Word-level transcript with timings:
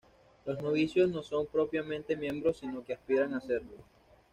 Los 0.47 0.59
"novicios" 0.63 1.11
no 1.11 1.21
son 1.21 1.45
propiamente 1.45 2.15
miembros 2.15 2.57
sino 2.57 2.83
que 2.83 2.93
aspiran 2.93 3.35
a 3.35 3.39
serlo. 3.39 3.77